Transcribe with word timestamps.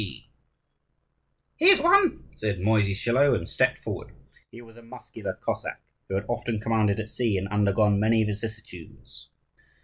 "Here 0.01 0.25
is 1.73 1.79
one," 1.79 2.23
said 2.35 2.57
Mosiy 2.59 2.95
Schilo, 2.95 3.35
and 3.35 3.47
stepped 3.47 3.77
forward. 3.77 4.09
He 4.49 4.59
was 4.59 4.75
a 4.75 4.81
muscular 4.81 5.35
Cossack, 5.39 5.79
who 6.09 6.15
had 6.15 6.25
often 6.27 6.59
commanded 6.59 6.99
at 6.99 7.07
sea, 7.07 7.37
and 7.37 7.47
undergone 7.49 7.99
many 7.99 8.23
vicissitudes. 8.23 9.29